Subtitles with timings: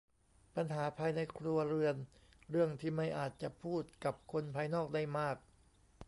[0.55, 1.95] ปัญหาภายในครัวเรือน
[2.49, 5.37] เรื่องที่ไม่อาจจะพูดกับคนภายนอกได้มาก